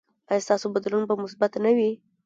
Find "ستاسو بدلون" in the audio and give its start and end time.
0.45-1.03